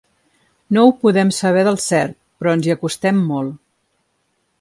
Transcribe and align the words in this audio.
No 0.77 0.85
ho 0.85 0.93
podem 1.03 1.33
saber 1.39 1.65
del 1.67 1.77
cert, 1.83 2.15
però 2.39 2.55
ens 2.59 2.71
hi 2.71 2.73
acostem 2.77 3.21
molt. 3.33 3.61